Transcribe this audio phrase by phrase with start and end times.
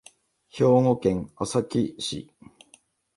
[0.49, 2.31] 兵庫県朝来市